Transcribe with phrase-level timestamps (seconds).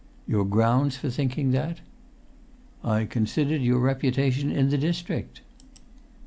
[0.27, 1.81] "Your grounds for thinking that?"
[2.83, 5.41] "I considered your reputation in the district."